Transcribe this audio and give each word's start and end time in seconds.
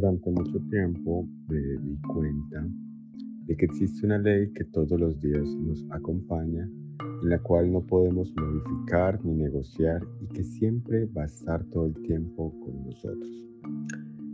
durante 0.00 0.30
mucho 0.30 0.58
tiempo 0.70 1.28
me 1.48 1.60
di 1.60 1.98
cuenta 2.08 2.66
de 3.44 3.54
que 3.54 3.66
existe 3.66 4.06
una 4.06 4.16
ley 4.16 4.50
que 4.54 4.64
todos 4.64 4.98
los 4.98 5.20
días 5.20 5.44
nos 5.44 5.84
acompaña, 5.90 6.66
en 7.22 7.28
la 7.28 7.38
cual 7.40 7.70
no 7.70 7.82
podemos 7.82 8.32
modificar 8.34 9.22
ni 9.22 9.34
negociar 9.34 10.00
y 10.22 10.26
que 10.28 10.42
siempre 10.42 11.04
va 11.14 11.24
a 11.24 11.26
estar 11.26 11.62
todo 11.64 11.86
el 11.86 11.94
tiempo 12.06 12.50
con 12.60 12.86
nosotros. 12.86 13.46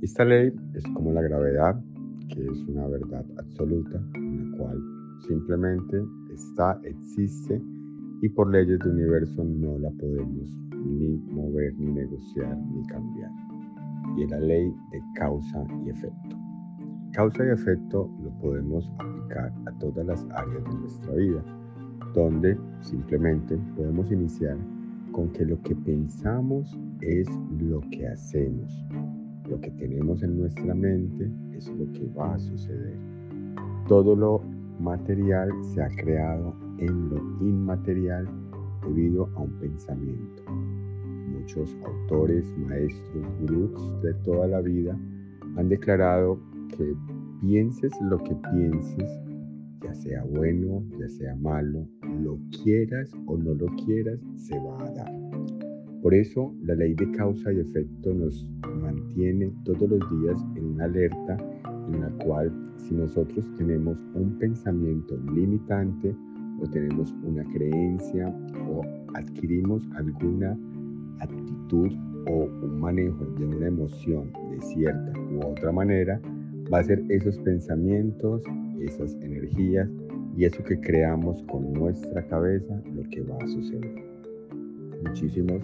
Esta 0.00 0.24
ley 0.24 0.52
es 0.74 0.84
como 0.94 1.12
la 1.12 1.22
gravedad, 1.22 1.82
que 2.28 2.46
es 2.46 2.60
una 2.68 2.86
verdad 2.86 3.26
absoluta, 3.38 4.00
en 4.14 4.52
la 4.52 4.58
cual 4.58 4.80
simplemente 5.26 6.04
está, 6.32 6.80
existe 6.84 7.60
y 8.22 8.28
por 8.28 8.48
leyes 8.52 8.78
del 8.78 8.92
universo 8.92 9.42
no 9.42 9.76
la 9.78 9.90
podemos 9.90 10.52
ni 10.86 11.16
mover, 11.32 11.74
ni 11.78 11.92
negociar, 11.94 12.56
ni 12.72 12.86
cambiar. 12.86 13.47
Es 14.18 14.30
la 14.30 14.40
ley 14.40 14.74
de 14.90 15.00
causa 15.14 15.64
y 15.84 15.90
efecto. 15.90 16.36
Causa 17.12 17.44
y 17.46 17.50
efecto 17.50 18.10
lo 18.20 18.30
podemos 18.40 18.90
aplicar 18.98 19.52
a 19.66 19.72
todas 19.78 20.04
las 20.04 20.26
áreas 20.34 20.64
de 20.64 20.74
nuestra 20.74 21.14
vida, 21.14 21.44
donde 22.14 22.58
simplemente 22.80 23.56
podemos 23.76 24.10
iniciar 24.10 24.56
con 25.12 25.28
que 25.30 25.44
lo 25.44 25.60
que 25.62 25.74
pensamos 25.76 26.76
es 27.00 27.28
lo 27.60 27.80
que 27.90 28.08
hacemos. 28.08 28.84
Lo 29.48 29.60
que 29.60 29.70
tenemos 29.70 30.22
en 30.24 30.38
nuestra 30.38 30.74
mente 30.74 31.30
es 31.56 31.68
lo 31.68 31.90
que 31.92 32.08
va 32.08 32.34
a 32.34 32.38
suceder. 32.40 32.98
Todo 33.86 34.16
lo 34.16 34.42
material 34.80 35.48
se 35.62 35.80
ha 35.80 35.88
creado 35.88 36.54
en 36.78 37.08
lo 37.08 37.16
inmaterial 37.40 38.28
debido 38.82 39.28
a 39.36 39.40
un 39.42 39.52
pensamiento. 39.60 40.42
Muchos 41.32 41.76
autores, 41.84 42.44
maestros, 42.58 43.26
gurús 43.40 44.02
de 44.02 44.14
toda 44.24 44.46
la 44.48 44.60
vida 44.60 44.98
han 45.56 45.68
declarado 45.68 46.38
que 46.76 46.94
pienses 47.40 47.92
lo 48.02 48.18
que 48.18 48.34
pienses, 48.52 49.10
ya 49.82 49.94
sea 49.94 50.24
bueno, 50.24 50.82
ya 50.98 51.08
sea 51.08 51.34
malo, 51.36 51.86
lo 52.22 52.38
quieras 52.62 53.10
o 53.26 53.36
no 53.36 53.54
lo 53.54 53.66
quieras, 53.84 54.20
se 54.36 54.58
va 54.58 54.84
a 54.84 54.90
dar. 54.92 55.12
Por 56.02 56.14
eso 56.14 56.54
la 56.62 56.74
ley 56.74 56.94
de 56.94 57.10
causa 57.12 57.52
y 57.52 57.60
efecto 57.60 58.14
nos 58.14 58.46
mantiene 58.80 59.52
todos 59.64 59.88
los 59.88 60.20
días 60.20 60.40
en 60.54 60.64
una 60.74 60.84
alerta 60.84 61.36
en 61.92 62.00
la 62.00 62.10
cual 62.24 62.52
si 62.76 62.94
nosotros 62.94 63.44
tenemos 63.56 63.98
un 64.14 64.38
pensamiento 64.38 65.16
limitante 65.34 66.14
o 66.60 66.68
tenemos 66.70 67.14
una 67.24 67.44
creencia 67.52 68.28
o 68.70 68.82
adquirimos 69.14 69.88
alguna 69.96 70.56
actitud 71.20 71.92
o 72.26 72.44
un 72.44 72.80
manejo 72.80 73.24
de 73.38 73.46
una 73.46 73.66
emoción 73.66 74.32
de 74.50 74.60
cierta 74.60 75.12
u 75.32 75.46
otra 75.46 75.72
manera, 75.72 76.20
va 76.72 76.80
a 76.80 76.84
ser 76.84 77.02
esos 77.08 77.38
pensamientos, 77.38 78.42
esas 78.80 79.14
energías 79.22 79.88
y 80.36 80.44
eso 80.44 80.62
que 80.64 80.78
creamos 80.80 81.42
con 81.44 81.72
nuestra 81.72 82.26
cabeza 82.28 82.80
lo 82.94 83.02
que 83.10 83.22
va 83.22 83.36
a 83.36 83.48
suceder. 83.48 83.94
Muchísimos 85.04 85.62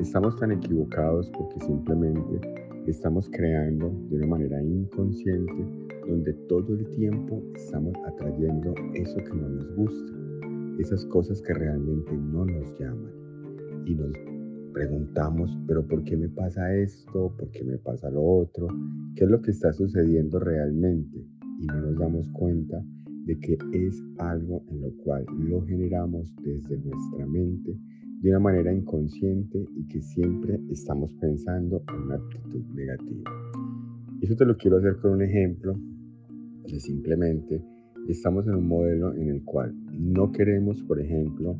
estamos 0.00 0.36
tan 0.36 0.52
equivocados 0.52 1.30
porque 1.30 1.60
simplemente 1.60 2.40
estamos 2.86 3.28
creando 3.30 3.92
de 4.08 4.16
una 4.16 4.26
manera 4.26 4.62
inconsciente 4.62 5.66
donde 6.06 6.32
todo 6.48 6.74
el 6.74 6.88
tiempo 6.90 7.42
estamos 7.54 7.92
atrayendo 8.06 8.74
eso 8.94 9.16
que 9.16 9.34
no 9.34 9.48
nos 9.48 9.76
gusta, 9.76 10.12
esas 10.78 11.04
cosas 11.06 11.42
que 11.42 11.52
realmente 11.52 12.16
no 12.16 12.46
nos 12.46 12.78
llaman 12.78 13.12
y 13.84 13.94
nos 13.94 14.12
preguntamos, 14.72 15.56
pero 15.66 15.86
¿por 15.86 16.04
qué 16.04 16.16
me 16.16 16.28
pasa 16.28 16.74
esto? 16.74 17.34
¿Por 17.36 17.50
qué 17.50 17.64
me 17.64 17.78
pasa 17.78 18.10
lo 18.10 18.22
otro? 18.22 18.68
¿Qué 19.14 19.24
es 19.24 19.30
lo 19.30 19.40
que 19.42 19.50
está 19.50 19.72
sucediendo 19.72 20.38
realmente? 20.38 21.18
Y 21.60 21.66
no 21.66 21.80
nos 21.80 21.98
damos 21.98 22.28
cuenta 22.30 22.82
de 23.24 23.38
que 23.38 23.58
es 23.72 24.02
algo 24.18 24.62
en 24.68 24.80
lo 24.80 24.90
cual 25.04 25.26
lo 25.38 25.62
generamos 25.66 26.34
desde 26.42 26.78
nuestra 26.78 27.26
mente 27.26 27.76
de 28.20 28.30
una 28.30 28.40
manera 28.40 28.72
inconsciente 28.72 29.66
y 29.76 29.86
que 29.88 30.00
siempre 30.00 30.58
estamos 30.70 31.12
pensando 31.14 31.82
en 31.88 32.02
una 32.02 32.14
actitud 32.16 32.64
negativa. 32.74 33.30
Eso 34.20 34.34
te 34.34 34.44
lo 34.44 34.56
quiero 34.56 34.78
hacer 34.78 34.96
con 34.96 35.12
un 35.12 35.22
ejemplo 35.22 35.76
de 36.66 36.80
simplemente 36.80 37.62
estamos 38.08 38.46
en 38.46 38.54
un 38.54 38.66
modelo 38.66 39.14
en 39.14 39.28
el 39.28 39.44
cual 39.44 39.74
no 39.92 40.32
queremos, 40.32 40.82
por 40.82 41.00
ejemplo, 41.00 41.56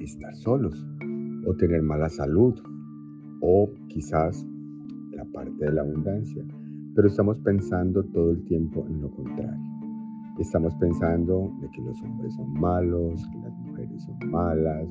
estar 0.00 0.34
solos 0.36 0.86
o 1.46 1.54
tener 1.54 1.82
mala 1.82 2.08
salud 2.08 2.54
o 3.40 3.70
quizás 3.88 4.46
la 5.12 5.24
parte 5.26 5.64
de 5.64 5.72
la 5.72 5.82
abundancia, 5.82 6.44
pero 6.94 7.08
estamos 7.08 7.38
pensando 7.38 8.02
todo 8.04 8.32
el 8.32 8.44
tiempo 8.44 8.84
en 8.88 9.02
lo 9.02 9.10
contrario. 9.10 9.64
Estamos 10.38 10.74
pensando 10.76 11.52
de 11.60 11.70
que 11.70 11.82
los 11.82 12.00
hombres 12.02 12.34
son 12.34 12.52
malos, 12.54 13.24
que 13.30 13.38
las 13.38 13.56
mujeres 13.58 14.02
son 14.02 14.30
malas, 14.30 14.88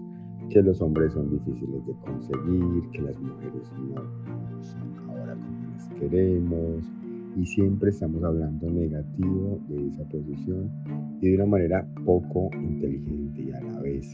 que 0.49 0.61
los 0.61 0.81
hombres 0.81 1.13
son 1.13 1.29
difíciles 1.29 1.85
de 1.85 1.93
conseguir, 2.05 2.89
que 2.91 3.01
las 3.01 3.19
mujeres 3.19 3.71
no 3.77 4.63
son 4.63 5.09
ahora 5.09 5.35
como 5.35 5.71
las 5.75 5.87
queremos, 5.99 6.89
y 7.35 7.45
siempre 7.45 7.89
estamos 7.89 8.23
hablando 8.23 8.69
negativo 8.69 9.59
de 9.67 9.87
esa 9.87 10.03
posición 10.05 10.69
y 11.21 11.29
de 11.29 11.35
una 11.35 11.45
manera 11.45 11.87
poco 12.05 12.49
inteligente 12.53 13.41
y 13.41 13.51
a 13.51 13.61
la 13.61 13.79
vez, 13.81 14.13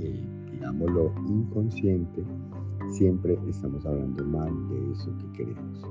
eh, 0.00 0.22
digámoslo, 0.58 1.12
inconsciente, 1.28 2.24
siempre 2.90 3.38
estamos 3.48 3.84
hablando 3.86 4.24
mal 4.24 4.52
de 4.68 4.92
eso 4.92 5.10
que 5.18 5.38
queremos. 5.38 5.82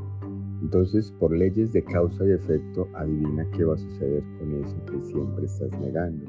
Entonces, 0.61 1.11
por 1.19 1.35
leyes 1.35 1.72
de 1.73 1.83
causa 1.83 2.25
y 2.25 2.31
efecto, 2.31 2.88
adivina 2.95 3.50
qué 3.51 3.63
va 3.63 3.75
a 3.75 3.77
suceder 3.77 4.23
con 4.39 4.53
eso 4.63 4.75
que 4.85 5.03
siempre 5.03 5.45
estás 5.45 5.72
negando 5.79 6.25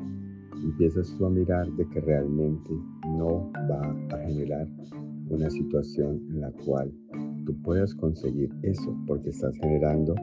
empiezas 0.64 1.14
tú 1.16 1.26
a 1.26 1.30
mirar 1.30 1.70
de 1.72 1.86
que 1.88 2.00
realmente 2.00 2.70
no 3.16 3.50
va 3.70 3.80
a 4.14 4.18
generar 4.26 4.68
una 5.30 5.50
situación 5.50 6.20
en 6.30 6.40
la 6.40 6.50
cual 6.64 6.92
tú 7.44 7.54
puedas 7.62 7.94
conseguir 7.94 8.50
eso, 8.62 8.96
porque 9.06 9.30
estás 9.30 9.54
generando 9.56 10.14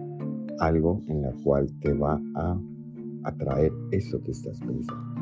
algo 0.59 1.01
en 1.07 1.21
la 1.21 1.31
cual 1.43 1.67
te 1.81 1.93
va 1.93 2.19
a 2.35 2.59
atraer 3.23 3.71
eso 3.91 4.21
que 4.23 4.31
estás 4.31 4.59
pensando. 4.59 5.14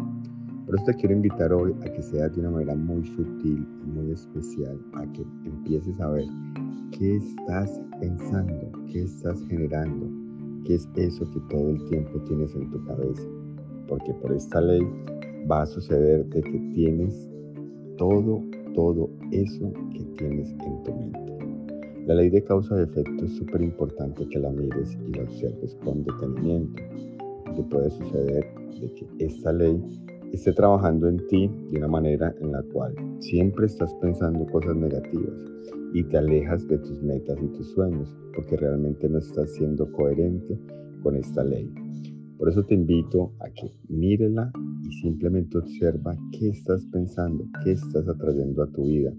Por 0.73 0.81
eso 0.81 0.91
te 0.91 0.97
quiero 1.01 1.13
invitar 1.13 1.53
hoy 1.53 1.71
a 1.85 1.93
que 1.93 2.01
seas 2.01 2.33
de 2.33 2.39
una 2.39 2.49
manera 2.49 2.73
muy 2.73 3.05
sutil 3.05 3.63
y 3.85 3.91
muy 3.91 4.09
especial, 4.11 4.75
a 4.93 5.05
que 5.11 5.21
empieces 5.45 6.01
a 6.01 6.09
ver 6.09 6.25
qué 6.97 7.17
estás 7.17 7.79
pensando, 7.99 8.71
qué 8.91 9.03
estás 9.03 9.39
generando, 9.49 10.09
qué 10.65 10.73
es 10.73 10.89
eso 10.95 11.29
que 11.31 11.39
todo 11.55 11.69
el 11.69 11.85
tiempo 11.89 12.19
tienes 12.21 12.55
en 12.55 12.71
tu 12.71 12.83
cabeza 12.85 13.21
porque 13.87 14.15
por 14.15 14.33
esta 14.33 14.61
ley 14.61 14.81
va 15.51 15.61
a 15.61 15.67
suceder 15.67 16.25
de 16.29 16.41
que 16.41 16.59
tienes 16.73 17.29
todo, 17.97 18.41
todo 18.73 19.11
eso 19.29 19.71
que 19.91 20.03
tienes 20.17 20.49
en 20.53 20.83
tu 20.85 20.91
mente. 20.91 21.37
La 22.07 22.15
ley 22.15 22.31
de 22.31 22.43
causa 22.43 22.79
y 22.79 22.81
efecto 22.81 23.25
es 23.25 23.33
súper 23.33 23.61
importante 23.61 24.27
que 24.27 24.39
la 24.39 24.49
mires 24.49 24.97
y 25.07 25.11
la 25.11 25.21
observes 25.21 25.77
con 25.83 26.03
detenimiento. 26.03 26.81
Que 27.55 27.61
puede 27.61 27.91
suceder 27.91 28.43
de 28.81 28.93
que 28.95 29.07
esta 29.19 29.53
ley 29.53 29.79
esté 30.33 30.51
trabajando 30.51 31.07
en 31.07 31.25
ti 31.27 31.47
de 31.71 31.77
una 31.77 31.87
manera 31.87 32.33
en 32.41 32.51
la 32.51 32.63
cual 32.63 32.95
siempre 33.19 33.67
estás 33.67 33.93
pensando 34.01 34.45
cosas 34.47 34.75
negativas 34.75 35.33
y 35.93 36.03
te 36.05 36.17
alejas 36.17 36.67
de 36.67 36.79
tus 36.79 37.01
metas 37.03 37.37
y 37.39 37.47
tus 37.55 37.71
sueños 37.71 38.17
porque 38.35 38.57
realmente 38.57 39.07
no 39.07 39.19
estás 39.19 39.53
siendo 39.53 39.91
coherente 39.91 40.59
con 41.03 41.15
esta 41.15 41.43
ley. 41.43 41.71
Por 42.39 42.49
eso 42.49 42.63
te 42.63 42.73
invito 42.73 43.31
a 43.39 43.49
que 43.51 43.71
mírela 43.89 44.51
y 44.83 44.91
simplemente 45.01 45.59
observa 45.59 46.17
qué 46.31 46.49
estás 46.49 46.83
pensando, 46.87 47.45
qué 47.63 47.73
estás 47.73 48.07
atrayendo 48.07 48.63
a 48.63 48.71
tu 48.71 48.87
vida, 48.87 49.13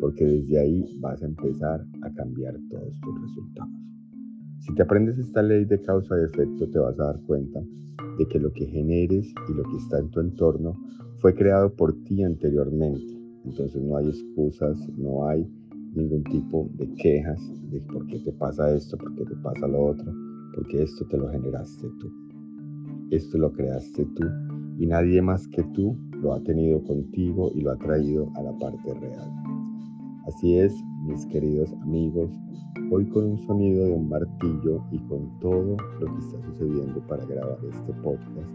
porque 0.00 0.24
desde 0.26 0.58
ahí 0.58 0.98
vas 1.00 1.22
a 1.22 1.26
empezar 1.26 1.86
a 2.02 2.12
cambiar 2.14 2.56
todos 2.68 3.00
tus 3.00 3.22
resultados. 3.22 3.72
Si 4.58 4.74
te 4.74 4.82
aprendes 4.82 5.18
esta 5.18 5.40
ley 5.40 5.64
de 5.66 5.80
causa 5.82 6.20
y 6.20 6.24
efecto, 6.24 6.68
te 6.68 6.78
vas 6.80 6.98
a 6.98 7.04
dar 7.04 7.20
cuenta 7.22 7.62
de 8.18 8.26
que 8.26 8.38
lo 8.38 8.52
que 8.52 8.66
generes 8.66 9.32
y 9.48 9.54
lo 9.54 9.62
que 9.62 9.76
está 9.76 9.98
en 9.98 10.10
tu 10.10 10.20
entorno 10.20 10.76
fue 11.18 11.34
creado 11.34 11.74
por 11.74 11.94
ti 12.04 12.22
anteriormente. 12.22 13.16
Entonces 13.44 13.82
no 13.82 13.96
hay 13.96 14.08
excusas, 14.08 14.76
no 14.96 15.26
hay 15.26 15.46
ningún 15.94 16.22
tipo 16.24 16.68
de 16.74 16.88
quejas 16.94 17.40
de 17.70 17.80
por 17.82 18.06
qué 18.06 18.18
te 18.20 18.32
pasa 18.32 18.74
esto, 18.74 18.96
por 18.98 19.14
qué 19.14 19.24
te 19.24 19.36
pasa 19.36 19.66
lo 19.66 19.86
otro, 19.86 20.12
porque 20.54 20.82
esto 20.82 21.06
te 21.06 21.16
lo 21.16 21.28
generaste 21.30 21.88
tú. 22.00 22.12
Esto 23.10 23.38
lo 23.38 23.52
creaste 23.52 24.04
tú 24.16 24.24
y 24.78 24.86
nadie 24.86 25.22
más 25.22 25.46
que 25.48 25.62
tú 25.74 25.96
lo 26.22 26.34
ha 26.34 26.42
tenido 26.42 26.82
contigo 26.84 27.50
y 27.54 27.62
lo 27.62 27.72
ha 27.72 27.78
traído 27.78 28.30
a 28.36 28.42
la 28.42 28.56
parte 28.58 28.94
real. 28.94 29.30
Así 30.26 30.58
es, 30.58 30.74
mis 31.06 31.24
queridos 31.26 31.72
amigos, 31.82 32.30
hoy 32.90 33.04
con 33.06 33.24
un 33.24 33.46
sonido 33.46 33.84
de 33.84 33.92
un 33.92 34.08
martillo 34.08 34.82
y 34.90 34.98
con 35.08 35.38
todo 35.40 35.76
lo 36.00 36.06
que 36.06 36.20
está 36.20 36.40
sucediendo 36.46 37.00
para 37.06 37.24
grabar 37.26 37.58
este 37.70 37.92
podcast, 38.02 38.48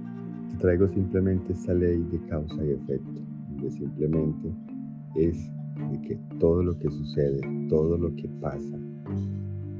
te 0.49 0.57
traigo 0.57 0.87
simplemente 0.87 1.53
esta 1.53 1.73
ley 1.73 2.03
de 2.11 2.19
causa 2.29 2.55
y 2.65 2.71
efecto, 2.71 3.21
donde 3.49 3.71
simplemente 3.71 4.49
es 5.15 5.37
de 5.91 6.01
que 6.07 6.15
todo 6.39 6.63
lo 6.63 6.77
que 6.79 6.89
sucede, 6.89 7.41
todo 7.69 7.97
lo 7.97 8.15
que 8.15 8.27
pasa, 8.41 8.77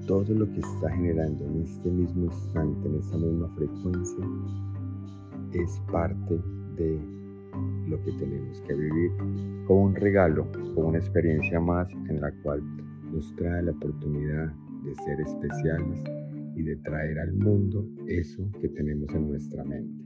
todo 0.05 0.33
lo 0.35 0.45
que 0.51 0.59
está 0.59 0.89
generando 0.91 1.45
en 1.45 1.61
este 1.61 1.89
mismo 1.89 2.25
instante, 2.25 2.87
en 2.87 2.95
esta 2.97 3.17
misma 3.17 3.47
frecuencia, 3.55 4.25
es 5.53 5.81
parte 5.91 6.39
de 6.75 6.99
lo 7.87 8.01
que 8.03 8.11
tenemos 8.13 8.61
que 8.61 8.73
vivir 8.73 9.11
como 9.65 9.83
un 9.83 9.95
regalo, 9.95 10.47
como 10.75 10.89
una 10.89 10.97
experiencia 10.97 11.59
más 11.59 11.91
en 12.09 12.21
la 12.21 12.31
cual 12.43 12.61
nos 13.13 13.33
trae 13.35 13.61
la 13.63 13.71
oportunidad 13.71 14.51
de 14.83 14.95
ser 14.95 15.21
especiales 15.21 16.03
y 16.55 16.63
de 16.63 16.75
traer 16.77 17.19
al 17.19 17.33
mundo 17.33 17.87
eso 18.07 18.49
que 18.59 18.69
tenemos 18.69 19.13
en 19.13 19.29
nuestra 19.29 19.63
mente. 19.63 20.03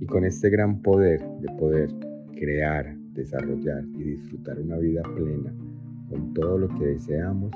Y 0.00 0.06
con 0.06 0.24
este 0.24 0.50
gran 0.50 0.80
poder 0.82 1.20
de 1.40 1.48
poder 1.58 1.90
crear, 2.36 2.96
desarrollar 3.12 3.84
y 3.96 4.02
disfrutar 4.04 4.58
una 4.60 4.78
vida 4.78 5.02
plena 5.14 5.52
con 6.08 6.32
todo 6.34 6.58
lo 6.58 6.68
que 6.78 6.86
deseamos, 6.86 7.50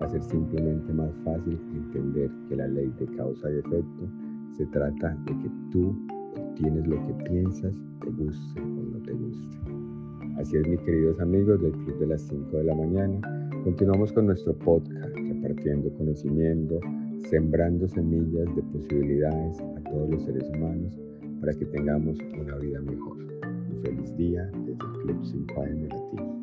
va 0.00 0.06
a 0.06 0.10
ser 0.10 0.22
simplemente 0.22 0.92
más 0.92 1.14
fácil 1.24 1.58
entender 1.72 2.30
que 2.48 2.56
la 2.56 2.68
ley 2.68 2.92
de 2.98 3.06
causa 3.16 3.50
y 3.50 3.58
efecto 3.58 4.08
se 4.56 4.66
trata 4.66 5.16
de 5.26 5.38
que 5.38 5.50
tú 5.70 5.96
obtienes 6.36 6.86
lo 6.86 6.96
que 7.06 7.14
piensas, 7.30 7.74
te 8.00 8.10
guste 8.10 8.60
o 8.60 8.64
no 8.64 8.98
te 9.02 9.12
guste. 9.12 9.93
Así 10.38 10.56
es, 10.56 10.66
mis 10.66 10.80
queridos 10.80 11.20
amigos 11.20 11.62
del 11.62 11.70
Club 11.72 11.98
de 12.00 12.06
las 12.08 12.22
5 12.22 12.56
de 12.56 12.64
la 12.64 12.74
mañana, 12.74 13.20
continuamos 13.62 14.12
con 14.12 14.26
nuestro 14.26 14.52
podcast, 14.52 15.14
repartiendo 15.16 15.92
conocimiento, 15.96 16.80
sembrando 17.30 17.86
semillas 17.88 18.54
de 18.56 18.62
posibilidades 18.62 19.60
a 19.60 19.90
todos 19.90 20.10
los 20.10 20.24
seres 20.24 20.48
humanos 20.50 20.92
para 21.40 21.54
que 21.54 21.66
tengamos 21.66 22.18
una 22.40 22.56
vida 22.56 22.80
mejor. 22.80 23.16
Un 23.16 23.80
feliz 23.82 24.16
día 24.16 24.50
desde 24.66 24.72
el 24.72 24.78
Club 25.02 25.18
5 25.22 25.62
de 25.62 25.88
Latino. 25.88 26.34